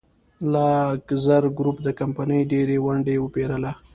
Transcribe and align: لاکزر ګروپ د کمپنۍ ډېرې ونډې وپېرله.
لاکزر 0.53 1.43
ګروپ 1.57 1.77
د 1.83 1.87
کمپنۍ 1.99 2.41
ډېرې 2.51 2.77
ونډې 2.85 3.15
وپېرله. 3.19 3.71